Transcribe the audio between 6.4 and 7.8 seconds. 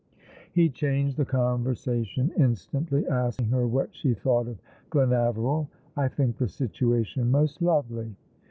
situation most